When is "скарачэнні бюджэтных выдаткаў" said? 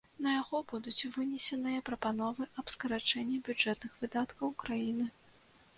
2.75-4.47